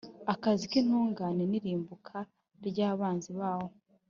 [0.33, 2.17] agakiza k’intungane n’irimbuka
[2.67, 3.69] ry’abanzi bawo.